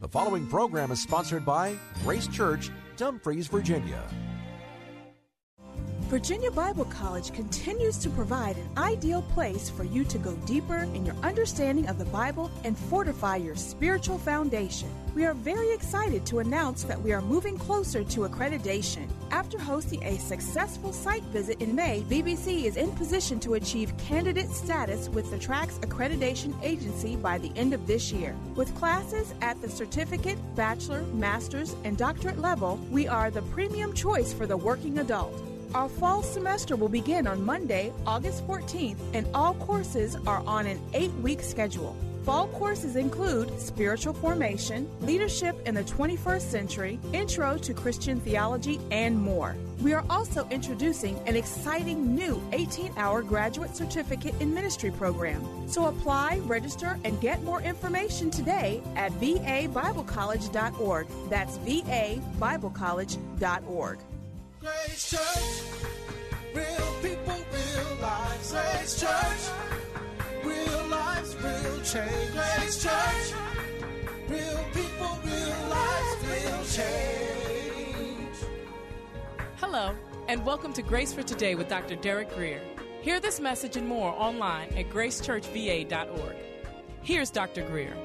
[0.00, 4.00] The following program is sponsored by Grace Church, Dumfries, Virginia.
[6.08, 11.04] Virginia Bible College continues to provide an ideal place for you to go deeper in
[11.04, 14.88] your understanding of the Bible and fortify your spiritual foundation.
[15.14, 19.06] We are very excited to announce that we are moving closer to accreditation.
[19.30, 24.48] After hosting a successful site visit in May, VBC is in position to achieve candidate
[24.48, 28.34] status with the TRACS Accreditation Agency by the end of this year.
[28.54, 34.32] With classes at the certificate, bachelor, master's, and doctorate level, we are the premium choice
[34.32, 35.47] for the working adult.
[35.74, 40.80] Our fall semester will begin on Monday, August 14th, and all courses are on an
[40.94, 41.96] eight week schedule.
[42.24, 49.20] Fall courses include spiritual formation, leadership in the 21st century, intro to Christian theology, and
[49.20, 49.56] more.
[49.82, 55.68] We are also introducing an exciting new 18 hour graduate certificate in ministry program.
[55.68, 61.06] So apply, register, and get more information today at vabiblecollege.org.
[61.28, 63.98] That's vabiblecollege.org.
[64.60, 65.62] Grace Church,
[66.52, 68.50] real people, real lives.
[68.50, 69.52] Grace Church,
[70.42, 72.32] real lives, real change.
[72.32, 73.38] Grace Church,
[74.28, 78.36] real people, real lives, real change.
[79.58, 79.94] Hello,
[80.26, 81.94] and welcome to Grace for Today with Dr.
[81.94, 82.60] Derek Grier.
[83.00, 86.36] Hear this message and more online at gracechurchva.org.
[87.02, 87.62] Here's Dr.
[87.62, 87.96] Grier.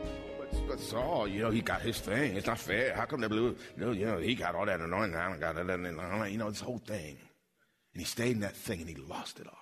[0.67, 2.35] But Saul, you know, he got his thing.
[2.35, 2.95] It's not fair.
[2.95, 3.55] How come they blew?
[3.77, 5.15] You know, you know he got all that anointing.
[5.15, 6.31] I don't got that.
[6.31, 7.17] You know, this whole thing.
[7.93, 9.53] And he stayed in that thing and he lost it all.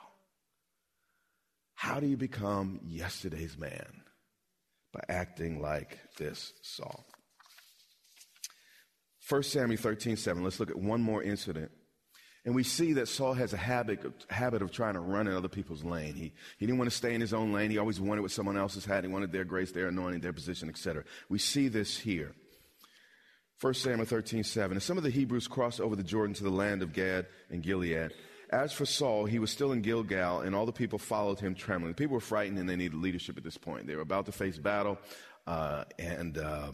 [1.76, 4.04] How do you become yesterday's man?
[4.94, 7.06] By acting like this Saul.
[9.28, 10.44] 1 Samuel 13, 7.
[10.44, 11.72] Let's look at one more incident
[12.44, 15.48] and we see that Saul has a habit habit of trying to run in other
[15.48, 16.16] people's lane.
[16.16, 17.70] He, he didn't want to stay in his own lane.
[17.70, 19.04] He always wanted what someone else had.
[19.04, 21.04] He wanted their grace, their anointing, their position, etc.
[21.30, 22.34] We see this here.
[23.62, 24.72] 1 Samuel 13, 7.
[24.72, 27.62] And some of the Hebrews crossed over the Jordan to the land of Gad and
[27.62, 28.12] Gilead.
[28.50, 31.94] As for Saul, he was still in Gilgal, and all the people followed him trembling.
[31.94, 33.86] The people were frightened, and they needed leadership at this point.
[33.86, 34.98] They were about to face battle,
[35.46, 36.72] uh, and uh,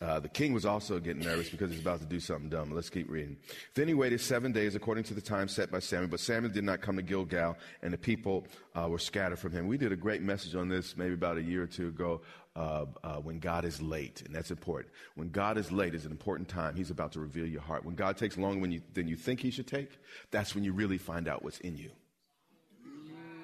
[0.00, 2.74] uh, the king was also getting nervous because he's about to do something dumb.
[2.74, 3.36] Let's keep reading.
[3.74, 6.64] Then he waited seven days according to the time set by Samuel, but Samuel did
[6.64, 9.66] not come to Gilgal, and the people uh, were scattered from him.
[9.66, 12.22] We did a great message on this maybe about a year or two ago
[12.56, 14.92] uh, uh, when God is late, and that's important.
[15.16, 16.76] When God is late is an important time.
[16.76, 17.84] He's about to reveal your heart.
[17.84, 19.90] When God takes longer you, than you think he should take,
[20.30, 21.90] that's when you really find out what's in you.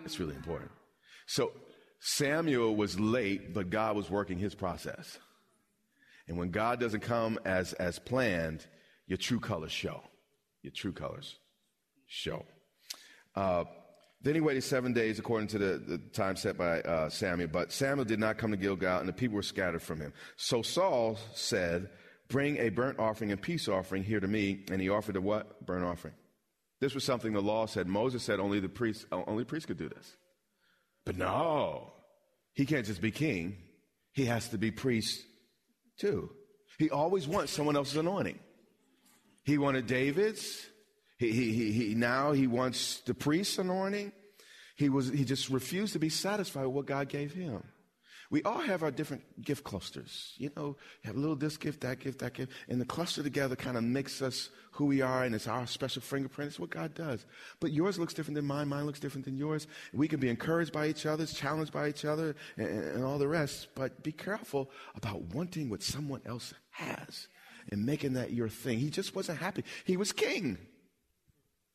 [0.07, 0.71] It's really important.
[1.27, 1.53] So
[2.01, 5.19] Samuel was late, but God was working his process.
[6.29, 8.67] And when God doesn't come as, as planned,
[9.07, 10.03] your true colors show.
[10.63, 11.37] Your true colors
[12.07, 12.45] show.
[13.35, 13.65] Uh,
[14.23, 17.49] then he waited seven days according to the, the time set by uh, Samuel.
[17.53, 20.13] But Samuel did not come to Gilgal, and the people were scattered from him.
[20.37, 21.91] So Saul said,
[22.29, 24.65] Bring a burnt offering and peace offering here to me.
[24.71, 25.65] And he offered a what?
[25.65, 26.15] Burnt offering.
[26.81, 27.87] This was something the law said.
[27.87, 30.17] Moses said only the priest, only priest could do this.
[31.05, 31.93] But no,
[32.53, 33.59] he can't just be king.
[34.13, 35.23] He has to be priest
[35.99, 36.31] too.
[36.79, 38.39] He always wants someone else's anointing.
[39.45, 40.67] He wanted David's.
[41.19, 44.13] He, he, he, he, now he wants the priest's anointing.
[44.77, 47.63] He, was, he just refused to be satisfied with what God gave him.
[48.31, 50.35] We all have our different gift clusters.
[50.37, 53.23] You know, you have a little this gift, that gift, that gift, and the cluster
[53.23, 56.51] together kind of makes us who we are, and it's our special fingerprint.
[56.51, 57.25] It's what God does.
[57.61, 58.69] But yours looks different than mine.
[58.69, 59.67] Mine looks different than yours.
[59.93, 63.29] We can be encouraged by each other, challenged by each other, and, and all the
[63.29, 63.69] rest.
[63.75, 67.29] But be careful about wanting what someone else has
[67.71, 68.79] and making that your thing.
[68.79, 69.65] He just wasn't happy.
[69.85, 70.59] He was king.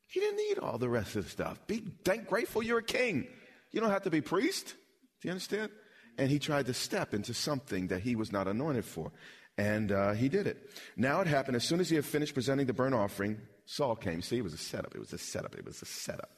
[0.08, 1.66] He didn't need all the rest of the stuff.
[1.68, 3.28] Be thank grateful you're a king.
[3.72, 4.75] You don't have to be priest.
[5.22, 5.72] Do you understand?
[6.18, 9.12] And he tried to step into something that he was not anointed for.
[9.58, 10.69] And uh, he did it.
[10.96, 14.22] Now it happened as soon as he had finished presenting the burnt offering, Saul came.
[14.22, 14.96] See, it was a setup.
[14.96, 15.56] It was a setup.
[15.56, 16.30] It was a setup.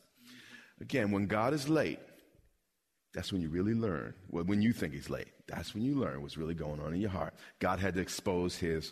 [0.81, 1.99] Again, when God is late,
[3.13, 4.13] that's when you really learn.
[4.29, 7.01] Well, when you think he's late, that's when you learn what's really going on in
[7.01, 7.35] your heart.
[7.59, 8.91] God had to expose his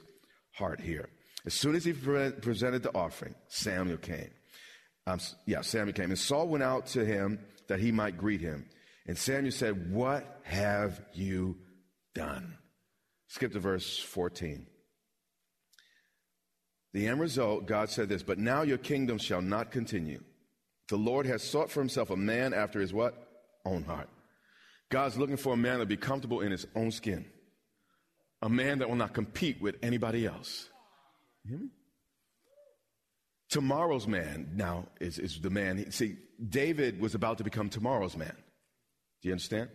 [0.51, 1.09] heart here.
[1.45, 4.29] As soon as he pre- presented the offering, Samuel came.
[5.07, 6.11] Um, yeah, Samuel came.
[6.11, 8.67] And Saul went out to him that he might greet him.
[9.07, 11.57] And Samuel said, What have you
[12.13, 12.57] Done.
[13.27, 14.67] Skip to verse 14.
[16.93, 20.21] The end result, God said this, but now your kingdom shall not continue.
[20.89, 23.15] The Lord has sought for himself a man after his what?
[23.65, 24.09] Own heart.
[24.89, 27.25] God's looking for a man to be comfortable in his own skin.
[28.41, 30.67] A man that will not compete with anybody else.
[31.47, 31.69] Hear me.
[33.47, 35.91] Tomorrow's man now is, is the man.
[35.91, 38.35] See, David was about to become tomorrow's man.
[39.21, 39.69] Do you understand?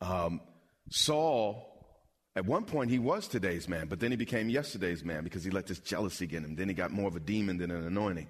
[0.00, 0.40] Um,
[0.90, 1.68] Saul
[2.38, 5.50] at one point, he was today's man, but then he became yesterday's man because he
[5.50, 6.54] let this jealousy get him.
[6.54, 8.28] Then he got more of a demon than an anointing.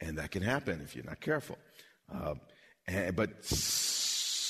[0.00, 1.56] And that can happen if you're not careful.
[2.12, 2.34] Uh,
[2.88, 3.30] and, but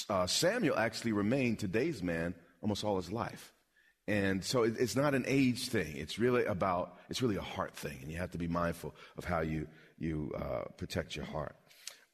[0.08, 3.52] uh, Samuel actually remained today's man almost all his life.
[4.08, 5.98] And so it, it's not an age thing.
[5.98, 7.98] It's really about, it's really a heart thing.
[8.00, 9.66] And you have to be mindful of how you,
[9.98, 11.56] you uh, protect your heart.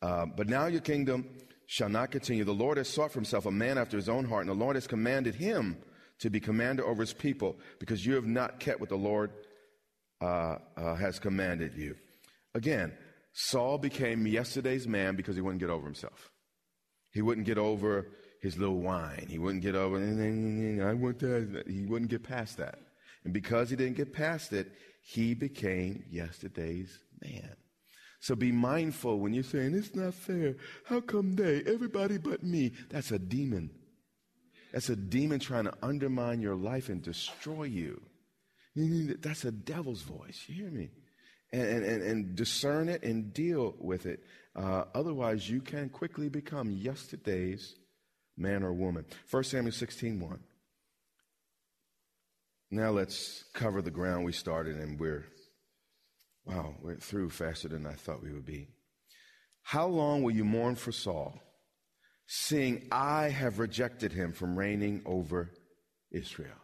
[0.02, 1.28] Uh, but now your kingdom
[1.70, 2.43] shall not continue.
[2.43, 4.75] The Lord has sought for himself a man after his own heart, and the Lord
[4.75, 5.76] has commanded him
[6.19, 9.31] to be commander over his people because you have not kept what the Lord
[10.20, 11.94] uh, uh, has commanded you.
[12.56, 12.93] Again,
[13.34, 16.32] Saul became yesterday's man because he wouldn't get over himself.
[17.12, 18.08] He wouldn't get over
[18.43, 19.28] his little whine.
[19.31, 21.64] He wouldn't get over, I want that.
[21.69, 22.81] He wouldn't get past that.
[23.23, 24.73] And because he didn't get past it,
[25.05, 27.55] he became yesterday's man.
[28.20, 30.56] So be mindful when you're saying, it's not fair.
[30.84, 32.72] How come they, everybody but me?
[32.90, 33.70] That's a demon.
[34.72, 38.00] That's a demon trying to undermine your life and destroy you.
[38.76, 40.44] That's a devil's voice.
[40.46, 40.90] You hear me?
[41.52, 44.23] And, and, and discern it and deal with it.
[44.55, 47.75] Uh, otherwise, you can quickly become yesterday's
[48.37, 49.05] man or woman.
[49.31, 50.38] 1 Samuel 16 1.
[52.73, 55.25] Now let's cover the ground we started, and we're,
[56.44, 58.69] wow, we're through faster than I thought we would be.
[59.62, 61.40] How long will you mourn for Saul?
[62.32, 65.50] seeing I have rejected him from reigning over
[66.12, 66.54] Israel.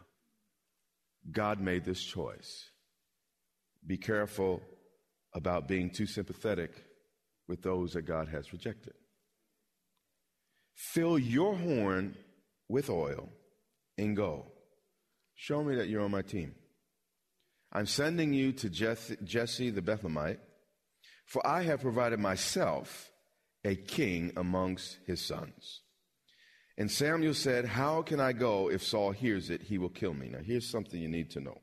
[1.32, 2.70] God made this choice.
[3.84, 4.62] Be careful
[5.34, 6.70] about being too sympathetic
[7.49, 8.93] with those that God has rejected.
[10.76, 12.17] Fill your horn
[12.69, 13.28] with oil
[13.99, 14.46] and go.
[15.34, 16.55] Show me that you're on my team.
[17.76, 20.38] I'm sending you to Jesse the Bethlehemite,
[21.26, 23.11] for I have provided myself
[23.67, 25.82] a king amongst his sons.
[26.78, 28.70] And Samuel said, How can I go?
[28.70, 30.31] If Saul hears it, he will kill me.
[30.31, 31.58] Now, here's something you need to know.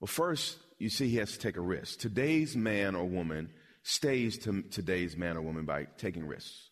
[0.00, 1.98] Well, first, you see, he has to take a risk.
[1.98, 3.50] Today's man or woman
[3.82, 6.70] stays to today's man or woman by taking risks,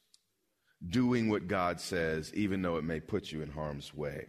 [0.89, 4.29] doing what God says, even though it may put you in harm's way.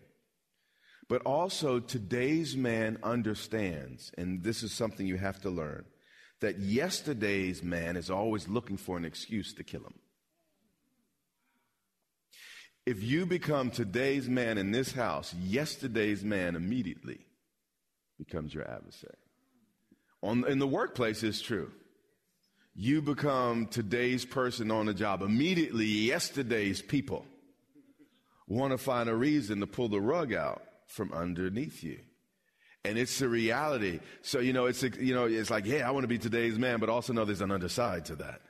[1.07, 5.85] But also, today's man understands, and this is something you have to learn
[6.41, 9.93] that yesterday's man is always looking for an excuse to kill him.
[12.85, 17.25] If you become today's man in this house, yesterday's man immediately
[18.17, 19.17] becomes your adversary.
[20.21, 21.71] On, in the workplace, it's true.
[22.75, 25.21] You become today's person on the job.
[25.21, 27.25] Immediately, yesterday's people
[28.47, 31.99] want to find a reason to pull the rug out from underneath you
[32.85, 33.99] and it's the reality.
[34.21, 36.79] So you know, it's you know, it's like, yeah, I want to be today's man,
[36.79, 38.41] but also know there's an underside to that,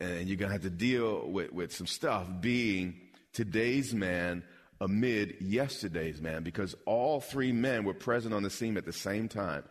[0.00, 2.94] and you're gonna have to deal with with some stuff being
[3.32, 4.42] today's man
[4.80, 9.28] amid yesterday's man, because all three men were present on the scene at the same
[9.28, 9.64] time.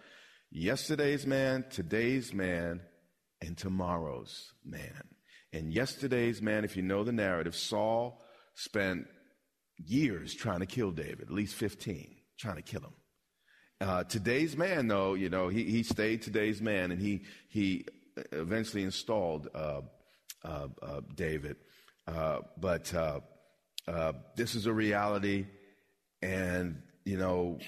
[0.52, 2.80] Yesterday's man, today's man,
[3.42, 5.04] and tomorrow's man.
[5.52, 8.24] And yesterday's man, if you know the narrative, Saul
[8.56, 9.08] spent
[9.78, 12.94] years trying to kill David, at least 15, trying to kill him.
[13.82, 17.86] Uh, today's man, though, you know, he, he stayed today's man and he, he
[18.32, 19.82] eventually installed uh,
[20.44, 21.58] uh, uh David.
[22.08, 23.20] Uh, but uh,
[24.36, 25.46] this is a reality,
[26.22, 27.60] and, you know,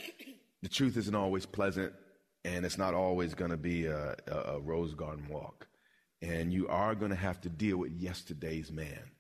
[0.61, 1.93] the truth isn't always pleasant,
[2.43, 5.67] and it's not always going to be a, a, a rose garden walk.
[6.21, 9.11] And you are going to have to deal with yesterday's man.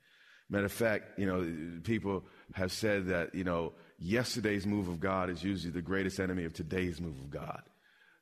[0.49, 2.23] Matter of fact, you know, people
[2.53, 6.53] have said that, you know, yesterday's move of God is usually the greatest enemy of
[6.53, 7.63] today's move of God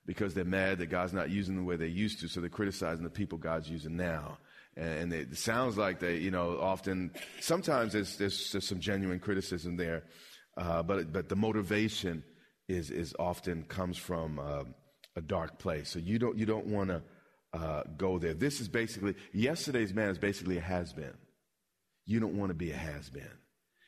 [0.05, 3.03] because they're mad that God's not using the way they used to, so they're criticizing
[3.03, 4.37] the people God's using now.
[4.75, 9.77] And it sounds like they, you know, often, sometimes there's, there's, there's some genuine criticism
[9.77, 10.03] there,
[10.57, 12.23] uh, but, but the motivation
[12.67, 14.63] is, is often comes from uh,
[15.15, 15.89] a dark place.
[15.89, 17.03] So you don't, you don't want to
[17.53, 18.33] uh, go there.
[18.33, 21.13] This is basically, yesterday's man is basically a has been.
[22.05, 23.37] You don't want to be a has been.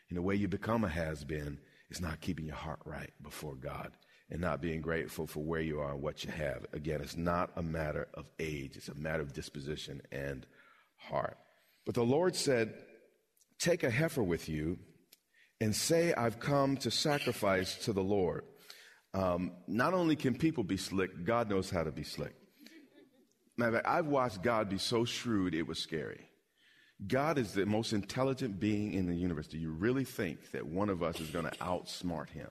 [0.10, 3.56] And the way you become a has been is not keeping your heart right before
[3.56, 3.92] God
[4.30, 6.66] and not being grateful for where you are and what you have.
[6.74, 10.46] Again, it's not a matter of age, it's a matter of disposition and
[10.98, 11.38] heart.
[11.86, 12.74] But the Lord said,
[13.58, 14.78] Take a heifer with you
[15.62, 18.44] and say, I've come to sacrifice to the Lord.
[19.14, 22.34] Um, not only can people be slick, God knows how to be slick.
[23.58, 26.28] Matter of fact, I've watched God be so shrewd, it was scary.
[27.06, 29.48] God is the most intelligent being in the universe.
[29.48, 32.50] Do you really think that one of us is going to outsmart him?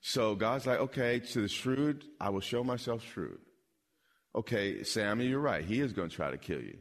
[0.00, 3.38] So God's like, okay, to the shrewd, I will show myself shrewd.
[4.34, 5.64] Okay, Samuel, you're right.
[5.64, 6.78] He is going to try to kill you.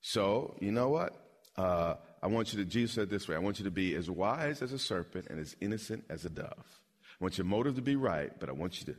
[0.00, 1.12] So, you know what?
[1.56, 4.10] Uh, I want you to, Jesus said this way I want you to be as
[4.10, 6.52] wise as a serpent and as innocent as a dove.
[6.56, 8.98] I want your motive to be right, but I want you to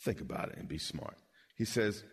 [0.00, 1.16] think about it and be smart.
[1.56, 2.04] He says,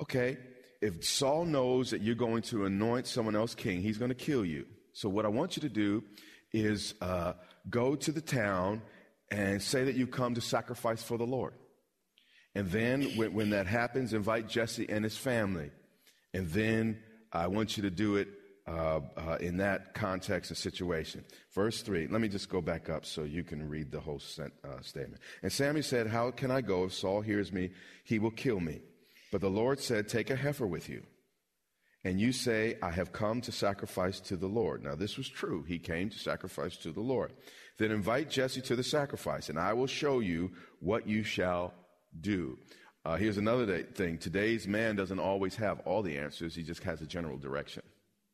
[0.00, 0.38] okay,
[0.82, 4.44] if Saul knows that you're going to anoint someone else king, he's going to kill
[4.44, 4.66] you.
[4.92, 6.02] So what I want you to do
[6.52, 7.34] is uh,
[7.70, 8.82] go to the town
[9.30, 11.54] and say that you come to sacrifice for the Lord.
[12.56, 15.70] And then when, when that happens, invite Jesse and his family.
[16.34, 16.98] And then
[17.32, 18.28] I want you to do it
[18.66, 21.24] uh, uh, in that context and situation.
[21.54, 24.52] Verse 3, let me just go back up so you can read the whole sent,
[24.64, 25.22] uh, statement.
[25.42, 26.84] And Samuel said, How can I go?
[26.84, 27.70] If Saul hears me,
[28.04, 28.80] he will kill me.
[29.32, 31.02] But the Lord said, Take a heifer with you.
[32.04, 34.84] And you say, I have come to sacrifice to the Lord.
[34.84, 35.62] Now, this was true.
[35.62, 37.32] He came to sacrifice to the Lord.
[37.78, 41.72] Then invite Jesse to the sacrifice, and I will show you what you shall
[42.20, 42.58] do.
[43.04, 44.18] Uh, here's another day, thing.
[44.18, 46.54] Today's man doesn't always have all the answers.
[46.54, 47.82] He just has a general direction.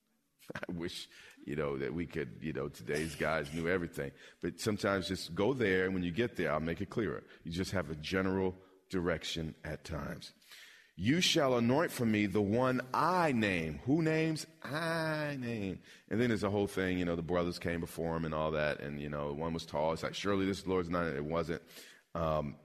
[0.54, 1.08] I wish,
[1.46, 4.10] you know, that we could, you know, today's guys knew everything.
[4.42, 7.22] But sometimes just go there, and when you get there, I'll make it clearer.
[7.44, 8.54] You just have a general
[8.90, 10.32] direction at times.
[11.00, 13.78] You shall anoint for me the one I name.
[13.86, 14.48] Who names?
[14.64, 15.78] I name.
[16.10, 18.50] And then there's a whole thing, you know, the brothers came before him and all
[18.50, 18.80] that.
[18.80, 19.92] And, you know, one was tall.
[19.92, 21.06] It's like, surely this Lord's not.
[21.06, 21.62] It wasn't.
[22.16, 22.56] Um,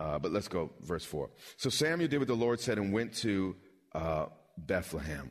[0.00, 1.28] uh, but let's go, verse 4.
[1.58, 3.54] So Samuel did what the Lord said and went to
[3.94, 4.26] uh,
[4.56, 5.30] Bethlehem.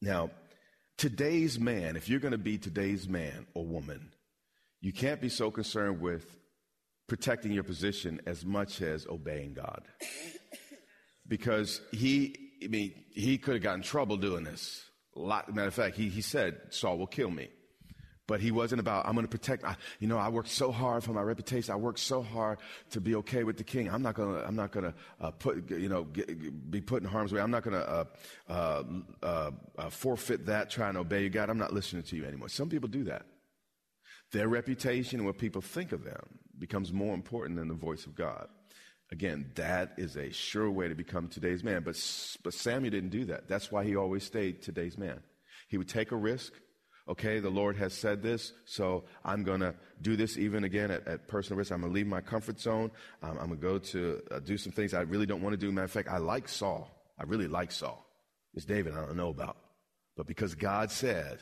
[0.00, 0.30] Now,
[0.96, 4.12] today's man, if you're going to be today's man or woman,
[4.80, 6.38] you can't be so concerned with
[7.08, 9.82] protecting your position as much as obeying God.
[11.26, 14.84] Because he, I mean, he could have gotten trouble doing this.
[15.14, 17.48] Lot, matter of fact, he, he said, Saul will kill me.
[18.26, 21.04] But he wasn't about, I'm going to protect, I, you know, I worked so hard
[21.04, 21.74] for my reputation.
[21.74, 22.58] I worked so hard
[22.90, 23.90] to be okay with the king.
[23.90, 27.02] I'm not going to, I'm not going to uh, put, you know, get, be put
[27.02, 27.40] in harm's way.
[27.42, 28.04] I'm not going to uh,
[28.48, 28.82] uh,
[29.22, 31.50] uh, uh, forfeit that try and obey you, God.
[31.50, 32.48] I'm not listening to you anymore.
[32.48, 33.26] Some people do that.
[34.32, 36.24] Their reputation and what people think of them
[36.58, 38.48] becomes more important than the voice of God.
[39.14, 41.84] Again, that is a sure way to become today's man.
[41.84, 41.94] But,
[42.42, 43.46] but Samuel didn't do that.
[43.46, 45.20] That's why he always stayed today's man.
[45.68, 46.52] He would take a risk
[47.08, 51.06] okay, the Lord has said this, so I'm going to do this even again at,
[51.06, 51.70] at, personal risk.
[51.70, 52.90] I'm going to leave my comfort zone.
[53.22, 55.58] Um, I'm going to go to uh, do some things I really don't want to
[55.58, 55.70] do.
[55.70, 56.90] Matter of fact, I like Saul.
[57.18, 58.04] I really like Saul.
[58.54, 59.56] It's David I don't know about.
[60.16, 61.40] But because God said,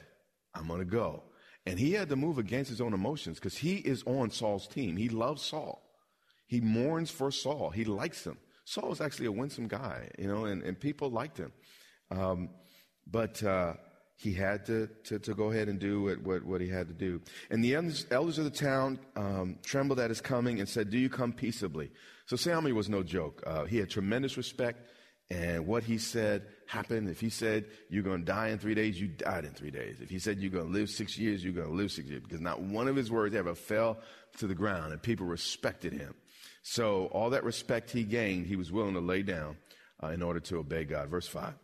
[0.55, 1.23] I'm going to go.
[1.64, 4.97] And he had to move against his own emotions because he is on Saul's team.
[4.97, 5.81] He loves Saul.
[6.52, 7.71] He mourns for Saul.
[7.71, 8.37] He likes him.
[8.66, 11.50] Saul was actually a winsome guy, you know, and, and people liked him.
[12.11, 12.50] Um,
[13.11, 13.73] but, uh,
[14.16, 16.94] he had to, to, to, go ahead and do what, what, what, he had to
[16.94, 17.23] do.
[17.50, 17.75] And the
[18.11, 21.90] elders of the town um, trembled at his coming and said, Do you come peaceably?
[22.26, 23.42] So Samuel was no joke.
[23.47, 24.87] Uh, he had tremendous respect,
[25.30, 27.09] and what he said happened.
[27.09, 30.02] If he said, You're going to die in three days, you died in three days.
[30.02, 32.23] If he said, You're going to live six years, you're going to live six years.
[32.23, 34.00] Because not one of his words ever fell
[34.37, 36.14] to the ground, and people respected him.
[36.62, 39.57] So all that respect he gained, he was willing to lay down
[40.02, 41.09] uh, in order to obey God.
[41.09, 41.54] Verse 5.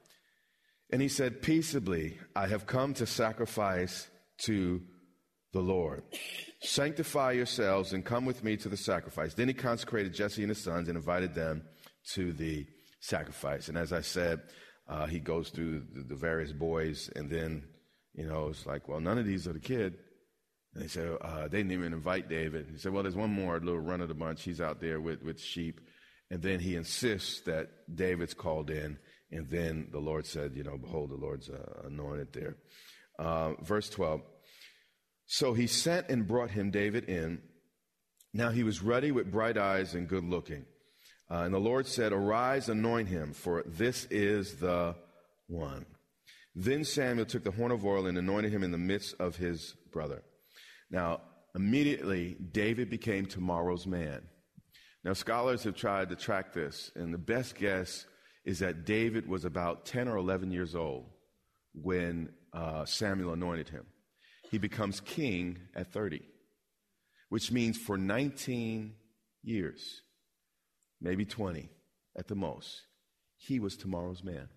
[0.91, 4.09] And he said, Peaceably, I have come to sacrifice
[4.45, 4.83] to
[5.53, 6.03] the Lord.
[6.61, 9.35] Sanctify yourselves and come with me to the sacrifice.
[9.35, 11.63] Then he consecrated Jesse and his sons and invited them
[12.15, 12.67] to the
[13.01, 13.69] sacrifice.
[13.69, 14.41] And as I said,
[14.89, 17.63] uh, he goes through the, the, various boys, and then,
[18.15, 19.99] you know, it's like, well, none of these are the kid.
[20.79, 22.69] And they said, uh, they didn't even invite David.
[22.71, 24.45] He said, well, there's one more little run of the bunch.
[24.45, 25.81] He's out there with, with sheep.
[26.31, 28.97] And then he insists that David's called in.
[29.33, 32.59] And then the Lord said, You know, behold, the Lord's uh, anointed there.
[33.19, 34.21] Uh, verse 12.
[35.27, 37.43] So he sent and brought him David in.
[38.33, 40.65] Now he was ruddy with bright eyes and good looking.
[41.29, 44.95] Uh, and the Lord said, Arise, anoint him, for this is the
[45.49, 45.87] one.
[46.55, 49.75] Then Samuel took the horn of oil and anointed him in the midst of his
[49.91, 50.23] brother.
[50.91, 51.21] Now,
[51.55, 54.23] immediately, David became tomorrow's man.
[55.05, 58.07] Now, scholars have tried to track this, and the best guess
[58.45, 61.07] is that David was about 10 or 11 years old
[61.75, 63.87] when uh, Samuel anointed him.
[64.51, 66.23] He becomes king at 30,
[67.29, 68.95] which means for 19
[69.43, 70.03] years,
[71.01, 71.69] maybe 20
[72.17, 72.83] at the most,
[73.37, 74.49] he was tomorrow's man.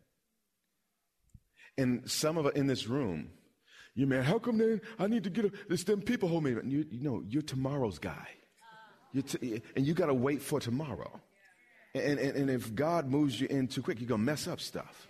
[1.78, 3.30] And some of in this room,
[3.94, 6.52] You man, how come then I need to get a, this them people hold me?
[6.52, 8.28] You, you know, you're tomorrow's guy.
[9.14, 11.20] You're t- and you got to wait for tomorrow.
[11.94, 14.62] And, and, and if God moves you in too quick, you're going to mess up
[14.62, 15.08] stuff.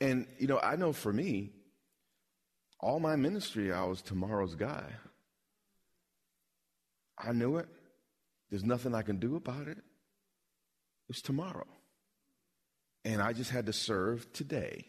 [0.00, 1.52] And, you know, I know for me,
[2.80, 4.84] all my ministry, I was tomorrow's guy.
[7.18, 7.68] I knew it.
[8.50, 9.78] There's nothing I can do about it.
[11.08, 11.66] It's tomorrow.
[13.04, 14.88] And I just had to serve today,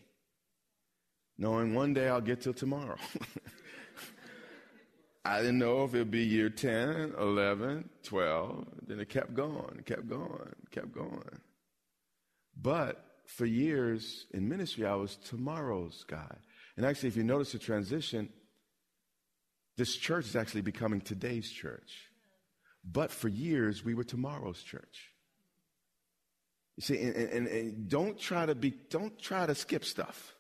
[1.38, 2.98] knowing one day I'll get till tomorrow.
[5.26, 8.68] I didn't know if it'd be year 10, 11, 12.
[8.88, 11.42] Then it kept going, kept going, kept going.
[12.60, 16.34] But for years in ministry, I was tomorrow's guy.
[16.78, 18.30] And actually, if you notice the transition,
[19.76, 22.10] this church is actually becoming today's church.
[22.90, 25.12] But for years, we were tomorrow's church.
[26.78, 30.37] You see, and, and, and don't try to be, don't try to skip stuff.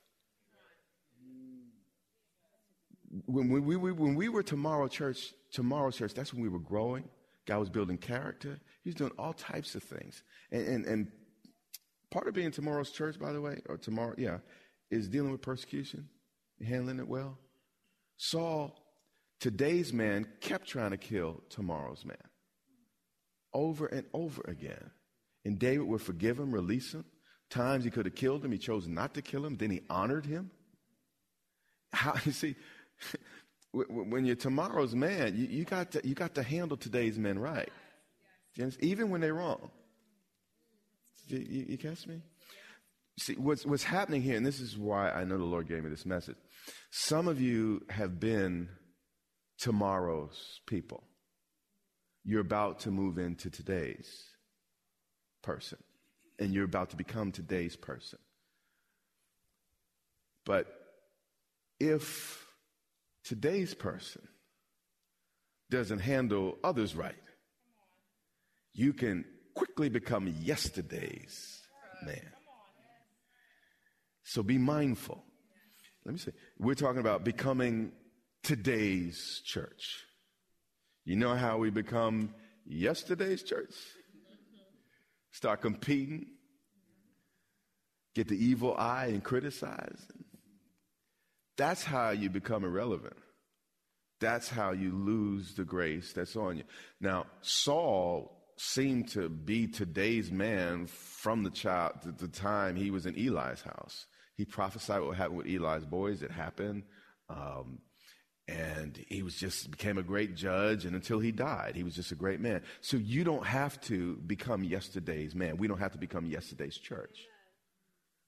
[3.26, 7.06] When we, we, when we were tomorrow church, tomorrow church, that's when we were growing.
[7.46, 8.60] God was building character.
[8.84, 10.24] He was doing all types of things.
[10.52, 11.12] And, and, and
[12.12, 14.40] part of being tomorrow's church, by the way, or tomorrow, yeah,
[14.92, 16.10] is dealing with persecution,
[16.66, 17.38] handling it well.
[18.18, 18.76] Saul,
[19.40, 22.18] today's man, kept trying to kill tomorrow's man
[23.54, 24.92] over and over again.
[25.46, 27.06] And David would forgive him, release him.
[27.50, 29.56] Times he could have killed him, he chose not to kill him.
[29.56, 30.52] Then he honored him.
[31.94, 32.56] How you see,
[33.72, 37.70] when you're tomorrow's man, you, you, got to you got to handle today's men right,
[38.80, 39.70] even when they're wrong.
[41.28, 42.22] You, you, you catch me?
[43.20, 45.90] See, what's what's happening here, and this is why I know the Lord gave me
[45.90, 46.38] this message.
[46.92, 48.70] Some of you have been
[49.58, 51.04] tomorrow's people.
[52.24, 54.24] You're about to move into today's
[55.42, 55.80] person,
[56.40, 58.20] and you're about to become today's person.
[60.46, 60.68] But
[61.80, 62.47] if
[63.28, 64.22] today's person
[65.70, 67.14] doesn't handle others right,
[68.74, 71.62] you can quickly become yesterday's
[72.06, 72.32] man.
[74.24, 75.22] So be mindful.
[76.06, 77.92] Let me say, we're talking about becoming
[78.44, 80.06] today's church.
[81.04, 82.34] You know how we become
[82.66, 83.74] yesterday's church?
[85.32, 86.28] Start competing,
[88.16, 90.00] get the evil eye and criticize.
[91.58, 93.18] That's how you become irrelevant.
[94.20, 96.64] That's how you lose the grace that's on you.
[97.00, 103.16] Now, Saul seemed to be today's man from the child, the time he was in
[103.16, 104.08] Eli's house.
[104.36, 106.24] He prophesied what happened with Eli's boys.
[106.24, 106.84] It happened.
[107.30, 107.80] Um,
[108.48, 112.12] and he was just became a great judge and until he died he was just
[112.12, 115.98] a great man so you don't have to become yesterday's man we don't have to
[115.98, 117.26] become yesterday's church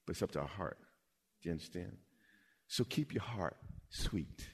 [0.05, 0.77] but it's up to our heart
[1.41, 1.95] do you understand
[2.67, 3.55] so keep your heart
[3.89, 4.49] sweet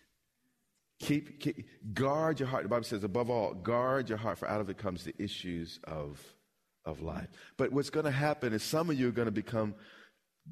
[1.00, 2.64] keep, keep guard your heart.
[2.64, 5.80] The bible says above all guard your heart for out of it comes the issues
[5.84, 6.22] of
[6.86, 7.28] of life.
[7.58, 9.76] But what's going to happen is some of you are going to become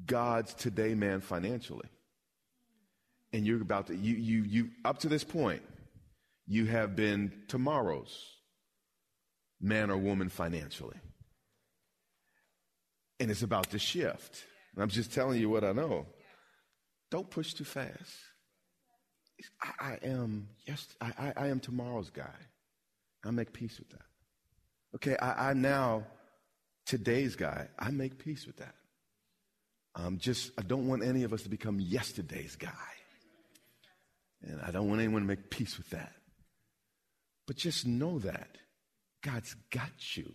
[0.06, 1.88] god's today man financially.
[3.32, 5.62] And you're about to you you you up to this point
[6.46, 8.34] you have been tomorrow's
[9.60, 10.96] man or woman financially.
[13.18, 14.44] And it's about to shift.
[14.76, 16.06] I'm just telling you what i know.
[17.10, 18.12] Don't push too fast
[19.62, 22.36] i, I am yes I, I, am tomorrow's guy
[23.24, 24.06] i make peace with that
[24.94, 26.04] okay I, i'm now
[26.86, 28.74] today's guy i make peace with that
[29.96, 32.70] I'm just i don't want any of us to become yesterday's guy
[34.50, 36.12] and I don't want anyone to make peace with that.
[37.46, 38.48] But just know that
[39.22, 40.32] God's got you.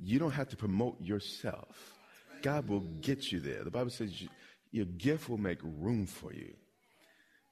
[0.00, 1.94] You don't have to promote yourself.
[2.42, 3.64] God will get you there.
[3.64, 4.28] The Bible says you,
[4.70, 6.54] your gift will make room for you.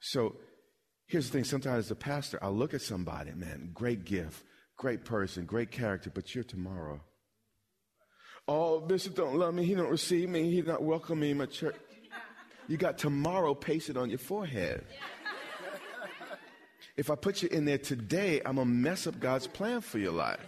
[0.00, 0.37] So
[1.07, 4.45] here's the thing sometimes as a pastor, I'll look at somebody, man, great gift,
[4.77, 7.01] great person, great character, but you're tomorrow.
[8.49, 9.64] Oh, Bishop don't love me.
[9.64, 10.51] He don't receive me.
[10.51, 11.75] He not welcome me in my church.
[12.69, 14.85] You got tomorrow pasted on your forehead.
[16.97, 19.99] If I put you in there today, I'm going to mess up God's plan for
[19.99, 20.40] your life.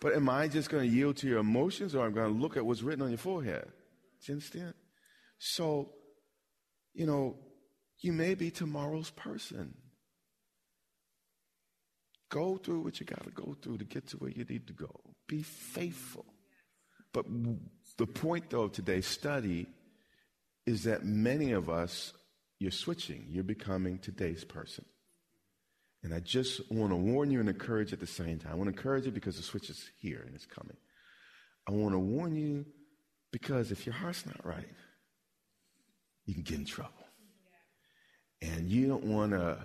[0.00, 2.56] But am I just going to yield to your emotions or I'm going to look
[2.56, 3.64] at what's written on your forehead?
[3.64, 4.74] Do you understand?
[5.38, 5.90] So,
[6.94, 7.36] you know,
[8.00, 9.74] you may be tomorrow's person.
[12.30, 14.72] Go through what you got to go through to get to where you need to
[14.72, 15.00] go.
[15.26, 16.24] Be faithful.
[17.12, 17.26] But
[17.98, 19.66] the point, though, of today's study
[20.64, 22.12] is that many of us,
[22.60, 23.26] you're switching.
[23.28, 24.84] You're becoming today's person.
[26.02, 28.52] And I just want to warn you and encourage at the same time.
[28.52, 30.76] I want to encourage you because the switch is here and it's coming.
[31.68, 32.64] I want to warn you
[33.32, 34.68] because if your heart's not right,
[36.24, 36.92] you can get in trouble.
[38.70, 39.58] You don't want to,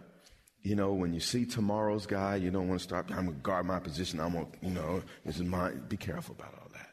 [0.63, 3.43] you know, when you see tomorrow's guy, you don't want to start, I'm going to
[3.43, 4.19] guard my position.
[4.19, 5.83] I'm going to, you know, this is mine.
[5.87, 6.89] Be careful about all that.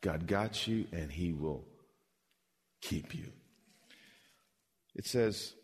[0.00, 1.64] God got you and he will
[2.82, 3.26] keep you.
[4.96, 5.54] It says,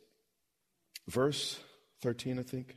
[1.09, 1.59] verse
[2.03, 2.77] 13, I think.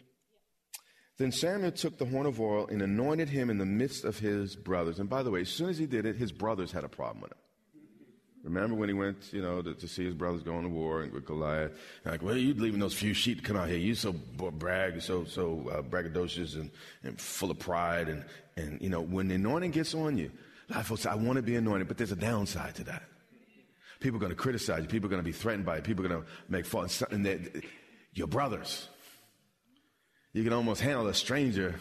[1.19, 4.55] Then Samuel took the horn of oil and anointed him in the midst of his
[4.55, 4.97] brothers.
[4.97, 7.21] And by the way, as soon as he did it, his brothers had a problem
[7.21, 7.37] with him.
[8.47, 11.11] Remember when he went, you know, to, to see his brothers going to war and
[11.11, 11.71] with Goliath?
[12.05, 13.77] And like, well, you leaving those few sheep to come out here.
[13.77, 16.71] You so brag, so so uh, braggadocious and,
[17.03, 18.07] and full of pride.
[18.07, 18.23] And,
[18.55, 20.31] and, you know, when the anointing gets on you,
[20.69, 23.03] a folks say, I want to be anointed, but there's a downside to that.
[23.99, 24.87] People are going to criticize you.
[24.87, 25.81] People are going to be threatened by you.
[25.81, 26.87] People are going to make fun.
[27.11, 27.49] And they,
[28.13, 28.87] your brothers.
[30.31, 31.75] You can almost handle a stranger,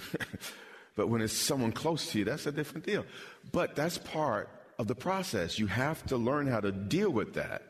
[0.97, 3.05] but when it's someone close to you, that's a different deal.
[3.53, 5.59] But that's part of the process.
[5.59, 7.63] You have to learn how to deal with that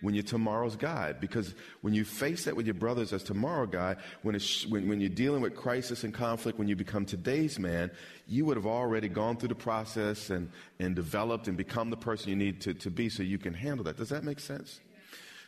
[0.00, 1.12] when you're tomorrow's guy.
[1.12, 5.08] Because when you face that with your brothers as tomorrow guy, when, when, when you're
[5.08, 7.90] dealing with crisis and conflict, when you become today's man,
[8.26, 12.28] you would have already gone through the process and, and developed and become the person
[12.28, 13.96] you need to, to be so you can handle that.
[13.96, 14.80] Does that make sense?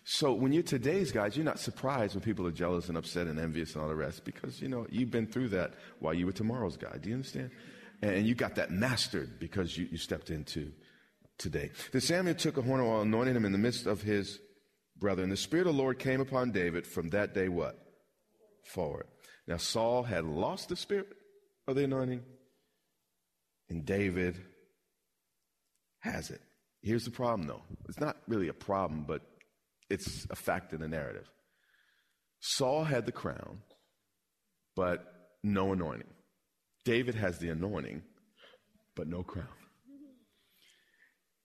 [0.09, 3.41] So when you're today's guys, you're not surprised when people are jealous and upset and
[3.41, 6.33] envious and all the rest because, you know, you've been through that while you were
[6.33, 6.97] tomorrow's guy.
[6.99, 7.51] Do you understand?
[8.03, 10.71] And you got that mastered because you, you stepped into
[11.39, 11.71] today.
[11.93, 14.39] Then Samuel took a horn of oil, anointed him in the midst of his
[14.97, 15.31] brethren.
[15.31, 17.79] The Spirit of the Lord came upon David from that day what?
[18.65, 19.07] Forward.
[19.47, 21.09] Now Saul had lost the Spirit
[21.69, 22.23] of the anointing,
[23.69, 24.41] and David
[26.01, 26.41] has it.
[26.83, 27.63] Here's the problem though.
[27.89, 29.23] It's not really a problem, but
[29.91, 31.29] it's a fact in the narrative.
[32.41, 33.63] Saul had the crown,
[34.75, 35.05] but
[35.43, 36.09] no anointing.
[36.85, 38.03] David has the anointing,
[38.95, 39.49] but no crown.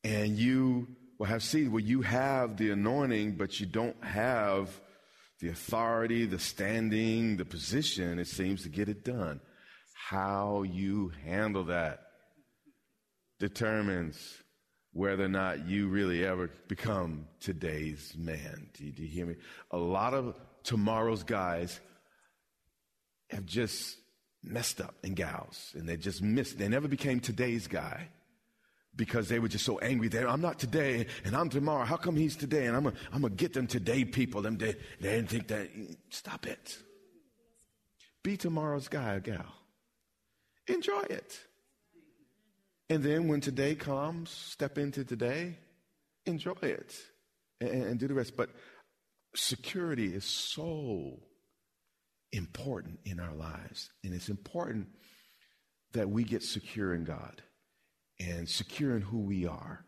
[0.04, 0.88] And you
[1.20, 4.70] will have seen where you have the anointing, but you don't have
[5.40, 9.40] the authority, the standing, the position, it seems, to get it done.
[9.94, 12.00] How you handle that
[13.40, 14.18] determines
[14.94, 18.70] whether or not you really ever become today's man.
[18.74, 19.36] Do you, do you hear me?
[19.72, 21.80] A lot of tomorrow's guys
[23.30, 23.98] have just
[24.44, 26.58] messed up and gals, and they just missed.
[26.58, 28.10] They never became today's guy
[28.96, 30.08] because they were just so angry.
[30.08, 31.86] They, I'm not today, and I'm tomorrow.
[31.86, 32.66] How come he's today?
[32.66, 34.42] And I'm gonna, I'm gonna get them today people.
[34.42, 35.70] Them they, they didn't think that.
[36.10, 36.78] Stop it.
[38.24, 39.54] Be tomorrow's guy or gal.
[40.68, 41.40] Enjoy it.
[42.90, 45.58] And then when today comes, step into today,
[46.26, 46.94] enjoy it,
[47.60, 48.36] and, and do the rest.
[48.36, 48.50] But
[49.34, 51.20] security is so
[52.34, 53.90] important in our lives.
[54.04, 54.90] And it's important
[55.94, 57.42] that we get secure in God
[58.30, 59.84] and secure in who we are.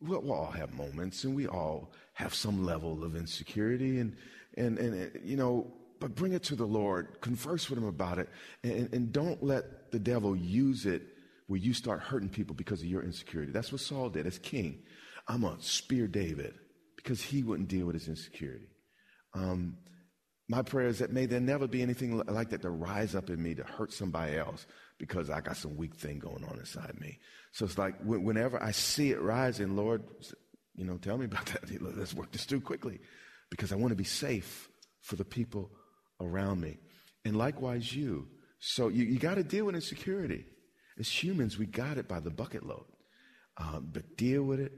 [0.00, 4.16] We'll, we'll, all have moments and we all have some level of insecurity and,
[4.56, 8.28] and, and, you know, but bring it to the Lord, converse with him about it,
[8.64, 11.02] and, and don't let the devil use it
[11.46, 13.52] where you start hurting people because of your insecurity.
[13.52, 14.82] That's what Saul did as king.
[15.28, 16.54] I'm going to spear David
[16.96, 18.66] because he wouldn't deal with his insecurity.
[19.34, 19.78] Um,
[20.48, 23.42] my prayer is that may there never be anything like that to rise up in
[23.42, 24.66] me to hurt somebody else
[24.98, 27.18] because I got some weak thing going on inside me.
[27.52, 30.02] So it's like whenever I see it rising, Lord,
[30.74, 31.80] you know, tell me about that.
[31.80, 33.00] Let's work this through quickly
[33.50, 34.68] because I want to be safe
[35.00, 35.70] for the people
[36.20, 36.78] around me.
[37.24, 38.28] And likewise, you.
[38.58, 40.44] So you, you got to deal with insecurity.
[40.98, 42.84] As humans, we got it by the bucket load.
[43.56, 44.72] Um, but deal with it,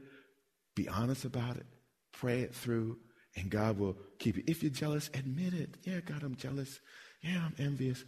[0.75, 1.65] be honest about it,
[2.11, 2.97] pray it through,
[3.35, 4.43] and God will keep you.
[4.47, 5.77] If you're jealous, admit it.
[5.83, 6.79] Yeah, God, I'm jealous.
[7.21, 8.03] Yeah, I'm envious.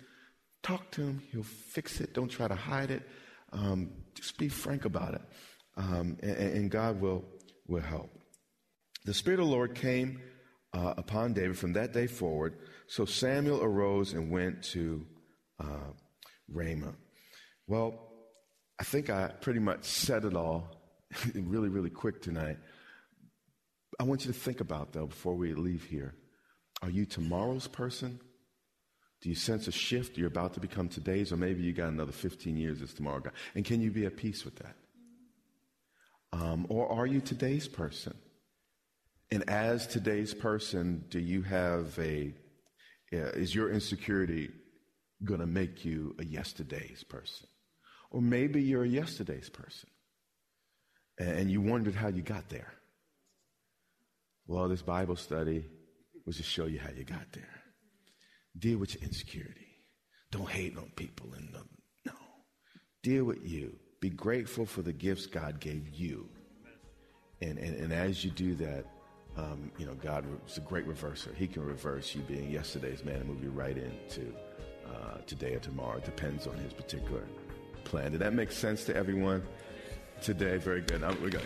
[0.64, 1.22] Talk to him.
[1.32, 2.14] He'll fix it.
[2.14, 3.04] Don't try to hide it.
[3.52, 5.22] Um, just be frank about it.
[5.76, 7.24] Um, and, and, God will,
[7.68, 8.10] will help.
[9.06, 10.20] The Spirit of the Lord came
[10.74, 12.58] uh, upon David from that day forward.
[12.88, 15.06] So Samuel arose and went to
[15.60, 15.92] uh,
[16.50, 16.96] Ramah.
[17.68, 18.08] Well,
[18.80, 20.68] I think I pretty much said it all
[21.36, 22.58] really, really quick tonight.
[24.00, 26.14] I want you to think about, though, before we leave here.
[26.82, 28.20] Are you tomorrow's person?
[29.22, 30.18] Do you sense a shift?
[30.18, 33.32] You're about to become today's, or maybe you got another 15 years as tomorrow guy.
[33.56, 34.76] And can you be at peace with that?
[36.32, 38.14] Um, or are you today's person?
[39.32, 42.34] And as today's person, do you have a,
[43.12, 44.52] uh, is your insecurity
[45.24, 47.48] going to make you a yesterday's person?
[48.12, 49.90] Or maybe you're a yesterday's person
[51.18, 52.74] and you wondered how you got there.
[54.48, 55.66] Well, this Bible study
[56.26, 57.50] was to show you how you got there.
[58.58, 59.68] Deal with your insecurity.
[60.32, 61.50] Don't hate on people and
[62.06, 62.14] no.
[63.04, 63.76] Deal with you.
[64.00, 66.30] Be grateful for the gifts God gave you.
[67.42, 68.86] And, and, and as you do that,
[69.38, 71.36] um, you know, God is a great reverser.
[71.36, 74.34] He can reverse you being yesterday's man and move you right into
[74.88, 75.98] uh, today or tomorrow.
[75.98, 77.24] It depends on His particular
[77.84, 78.12] plan.
[78.12, 79.44] Did that make sense to everyone
[80.22, 80.58] today?
[80.58, 81.04] Very good.
[81.04, 81.44] I'm, we got,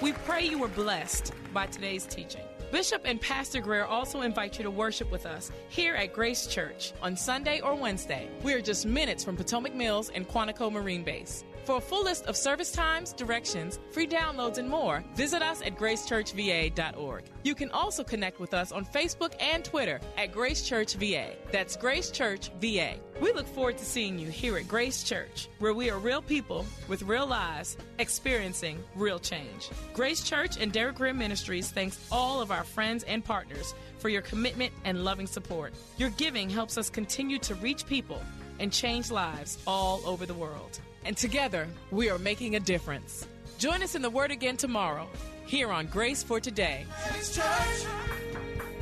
[0.00, 2.42] we pray you were blessed by today's teaching.
[2.70, 6.92] Bishop and Pastor Grier also invite you to worship with us here at Grace Church
[7.00, 8.28] on Sunday or Wednesday.
[8.42, 11.44] We are just minutes from Potomac Mills and Quantico Marine Base.
[11.66, 15.76] For a full list of service times, directions, free downloads, and more, visit us at
[15.76, 17.24] gracechurchva.org.
[17.42, 21.32] You can also connect with us on Facebook and Twitter at Grace Church VA.
[21.50, 22.94] That's Grace Church VA.
[23.20, 26.64] We look forward to seeing you here at Grace Church, where we are real people
[26.86, 29.68] with real lives experiencing real change.
[29.92, 34.22] Grace Church and Derek Grier Ministries thanks all of our friends and partners for your
[34.22, 35.74] commitment and loving support.
[35.98, 38.22] Your giving helps us continue to reach people
[38.58, 43.26] and change lives all over the world and together we are making a difference.
[43.58, 45.08] Join us in the Word again tomorrow,
[45.46, 46.84] here on Grace for Today.
[47.10, 47.86] Grace Church,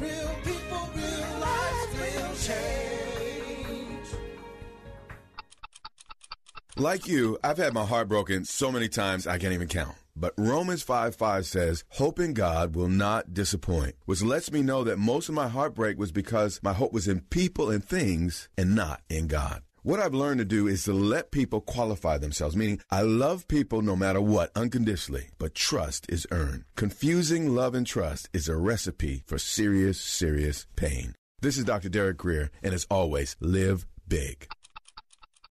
[0.00, 4.06] real people, real lives, real change.
[6.76, 9.94] Like you, I've had my heart broken so many times I can't even count.
[10.16, 14.84] But Romans 5 5 says, Hope in God will not disappoint, which lets me know
[14.84, 18.74] that most of my heartbreak was because my hope was in people and things and
[18.74, 19.62] not in God.
[19.82, 23.82] What I've learned to do is to let people qualify themselves, meaning I love people
[23.82, 26.64] no matter what, unconditionally, but trust is earned.
[26.74, 31.14] Confusing love and trust is a recipe for serious, serious pain.
[31.42, 31.90] This is Dr.
[31.90, 34.48] Derek Grier, and as always, live big.